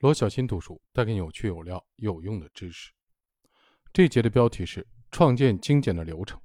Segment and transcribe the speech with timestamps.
[0.00, 2.92] 罗小新读书带给你有趣、有料、有用的知识。
[3.92, 6.40] 这节的标题是“创建精简的流程”。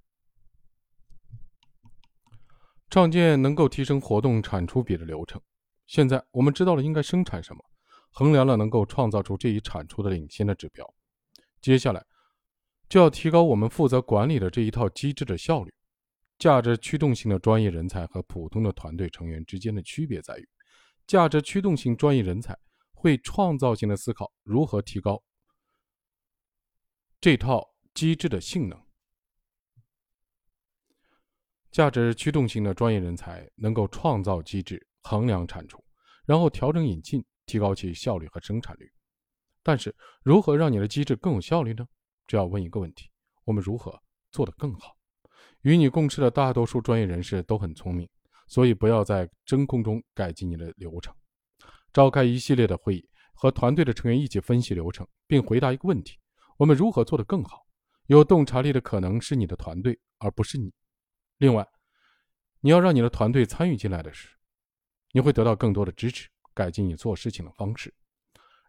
[2.89, 5.41] 创建能够提升活动产出比的流程。
[5.87, 7.63] 现在我们知道了应该生产什么，
[8.11, 10.87] 衡量了能够创造出这一产出的领先的指标。
[11.61, 12.05] 接下来
[12.87, 15.73] 就要提高我们负责管理的这一套机制的效率。
[16.37, 20.47] 价值驱动性的专业人才和普通的团队成员之间的区别在于，
[21.05, 22.57] 价值驱动性专业人才
[22.99, 25.23] 会创造性的思考如何提高
[27.21, 28.77] 这套机制的性能。
[31.71, 35.81] 价值驱动性的专业人才能够创造机制、衡量产出，
[36.25, 38.91] 然后调整引进，提高其效率和生产率。
[39.63, 41.87] 但是，如何让你的机制更有效率呢？
[42.27, 43.09] 只要问一个问题：
[43.45, 43.97] 我们如何
[44.31, 44.97] 做得更好？
[45.61, 48.09] 与你共事的大多数专业人士都很聪明，
[48.47, 51.15] 所以不要在真空中改进你的流程。
[51.91, 56.17] 召开一系列的会议，和团队的成员一起分析流程，并回答一个问题：
[56.57, 57.65] 我们如何做得更好？
[58.07, 60.73] 有洞察力的可能是你的团队，而不是你。
[61.37, 61.67] 另外，
[62.59, 64.29] 你要让你的团队参与进来的是，
[65.11, 67.93] 你会得到更多的支持，改进你做事情的方式，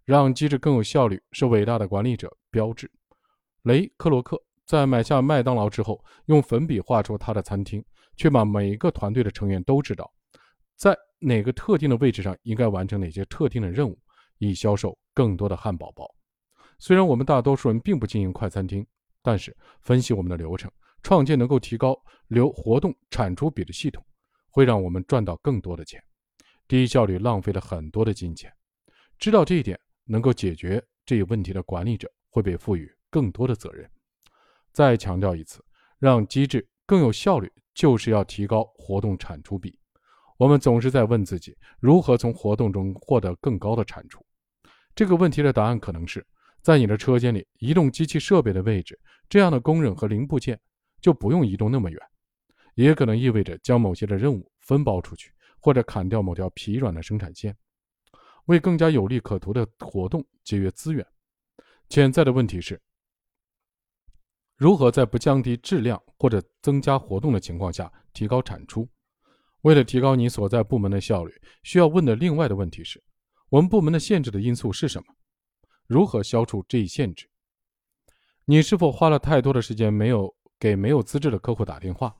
[0.04, 2.90] 让机制更有效率，是伟大的管理者标志。
[3.62, 7.84] 雷克洛克在买下麦当劳之后，用粉笔画出他的餐厅，
[8.16, 10.12] 确保每一个团队的成员都知道，
[10.80, 13.98] 在哪个特定的位置上应该完成哪些特定的任务，
[14.38, 16.10] 以销售更多的汉堡包。
[16.78, 18.86] 虽然我们大多数人并不经营快餐厅，
[19.20, 20.72] 但是分析我们的流程。
[21.02, 21.94] 创建能够提高
[22.28, 24.02] 流活动产出比的系统，
[24.48, 26.02] 会让我们赚到更多的钱。
[26.66, 28.50] 低效率浪费了很多的金钱。
[29.18, 33.86] 知道这一点，能够解决这一问题的管理者会被赋予更多的责任。
[34.72, 35.62] 再强调一次，
[35.98, 39.78] 让机制更有效率，就是要提高活动产出比。
[40.40, 44.24] 我们总是在问自己，如何从活动中获得更高的产出？
[44.94, 46.26] 这个问题的答案可能是
[46.62, 50.58] 在你的车间里移动机器设备的位置，这样的工人和零部件。
[51.02, 51.98] 就不用移动那么远，
[52.74, 57.56] 也可能意味着将某些的任务分包出去，或者砍掉某条疲软的生产线，
[58.44, 61.06] 为更加有利可图的活动节约资源。
[61.88, 62.78] 潜在的问题是，
[64.56, 68.86] 如何在不降低质量或者增加活动的情况下提高产出？
[69.62, 73.02] 为了提高你所在部门的效率，需要问的另外的问题是：
[73.48, 75.14] 我们部门的限制的因素是什么？
[75.86, 77.28] 如何消除这一限制？
[78.44, 80.34] 你是否花了太多的时间没有？
[80.58, 82.14] 给没有资质的客户打电话，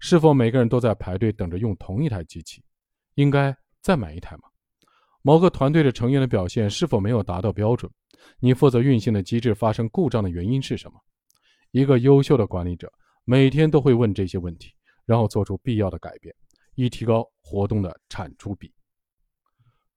[0.00, 2.60] 是否每个人都在排队等着用同一台机器？
[3.14, 4.42] 应该再买一台吗？
[5.22, 7.88] 某个团队的成员的表现是否没有达到标准？
[8.40, 10.98] 你负责运行的机制发生故障的原因是什么？
[11.70, 12.92] 一个优秀的管理者
[13.24, 14.74] 每天都会问这些问题，
[15.04, 16.34] 然后做出必要的改变，
[16.76, 18.72] 以提高活动的产出比。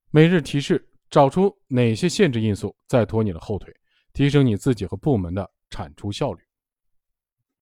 [0.10, 3.72] 每日提示：找出哪些限制因素在拖你的后腿，
[4.12, 6.42] 提升你自己和部门的产出效率。